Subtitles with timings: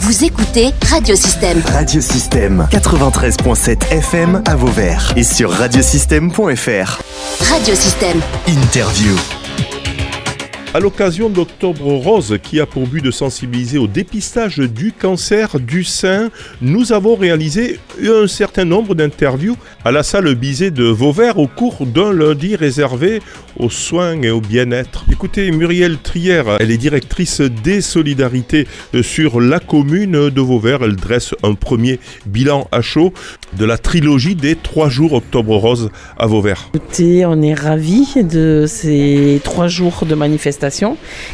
[0.00, 1.62] Vous écoutez Radiosystème.
[1.66, 7.00] Radiosystème 93.7 FM à Vauvert et sur radiosystème.fr.
[7.50, 8.20] Radiosystème.
[8.48, 9.14] Interview.
[10.72, 15.82] À l'occasion d'Octobre Rose, qui a pour but de sensibiliser au dépistage du cancer du
[15.82, 16.30] sein,
[16.62, 21.86] nous avons réalisé un certain nombre d'interviews à la salle Bizet de Vauvert au cours
[21.86, 23.20] d'un lundi réservé
[23.58, 25.04] aux soins et au bien-être.
[25.10, 28.68] Écoutez, Muriel Trière, elle est directrice des solidarités
[29.02, 30.84] sur la commune de Vauvert.
[30.84, 33.12] Elle dresse un premier bilan à chaud
[33.58, 36.70] de la trilogie des trois jours Octobre Rose à Vauvert.
[36.72, 40.59] Écoutez, on est ravis de ces trois jours de manifestation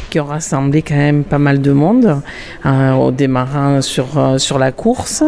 [0.09, 2.21] qui ont rassemblé quand même pas mal de monde,
[2.65, 5.23] euh, au démarrant sur, euh, sur la course,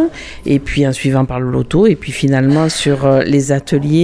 [0.45, 3.99] et puis en suivant par le loto, et puis finalement sur euh, les ateliers,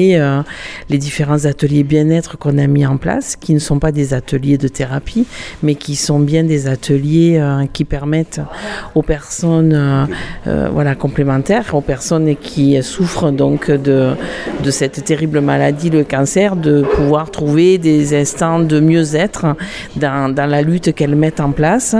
[0.89, 4.57] les différents ateliers bien-être qu'on a mis en place, qui ne sont pas des ateliers
[4.57, 5.25] de thérapie,
[5.63, 7.41] mais qui sont bien des ateliers
[7.73, 8.41] qui permettent
[8.93, 10.07] aux personnes
[10.45, 14.13] voilà, complémentaires, aux personnes qui souffrent donc de,
[14.63, 19.45] de cette terrible maladie, le cancer, de pouvoir trouver des instants de mieux-être
[19.95, 21.95] dans, la lutte qu'elles mettent en place.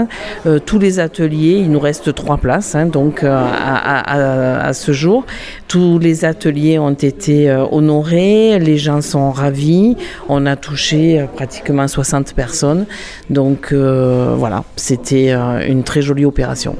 [0.46, 5.24] Euh, tous les ateliers, il nous reste trois places, hein, donc euh, à, ce jour.
[5.68, 9.96] Tous les ateliers ont été euh, honorés, les gens sont ravis.
[10.28, 12.86] On a touché pratiquement 60 personnes.
[13.30, 16.76] Donc voilà, c'était une très jolie opération.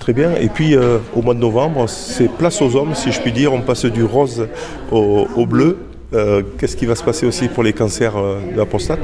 [0.00, 0.32] Très bien.
[0.40, 0.76] Et puis
[1.14, 3.52] au mois de novembre, c'est place aux hommes, si je puis dire.
[3.52, 4.48] On passe du rose
[4.90, 5.78] au bleu.
[6.14, 8.98] Euh, Qu'est-ce qui va se passer aussi pour les cancers euh, de la prostate?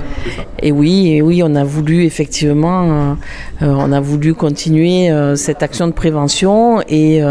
[0.62, 3.16] Et oui, oui, on a voulu effectivement,
[3.62, 7.22] euh, on a voulu continuer cette action de prévention et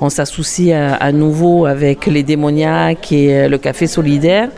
[0.00, 4.48] on s'associe à, nouveau avec les démoniaques et le café solidaire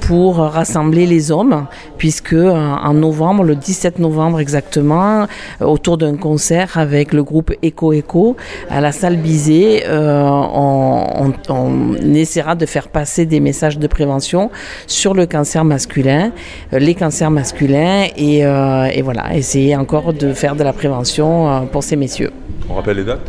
[0.00, 1.66] pour rassembler les hommes,
[1.98, 5.26] puisque en novembre, le 17 novembre exactement,
[5.60, 8.36] autour d'un concert avec le groupe Eco Eco
[8.70, 11.32] à la salle Bizet, on
[12.14, 14.05] essaiera de faire passer des messages de prévention
[14.86, 16.32] sur le cancer masculin,
[16.72, 21.48] euh, les cancers masculins et, euh, et voilà, essayer encore de faire de la prévention
[21.48, 22.30] euh, pour ces messieurs.
[22.68, 23.20] On rappelle les dates?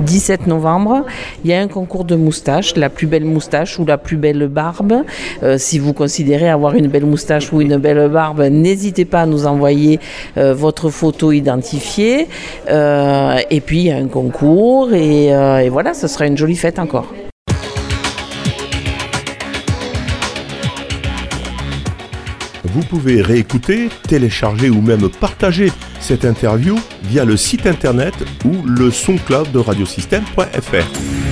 [0.00, 1.04] 17 novembre,
[1.44, 4.46] il y a un concours de moustaches, la plus belle moustache ou la plus belle
[4.46, 5.02] barbe.
[5.42, 9.26] Euh, si vous considérez avoir une belle moustache ou une belle barbe, n'hésitez pas à
[9.26, 9.98] nous envoyer
[10.36, 12.28] euh, votre photo identifiée.
[12.70, 16.56] Euh, et puis il y a un concours et, et voilà, ce sera une jolie
[16.56, 17.12] fête encore.
[22.76, 28.12] Vous pouvez réécouter, télécharger ou même partager cette interview via le site internet
[28.44, 31.25] ou le soncloud de radiosystème.fr.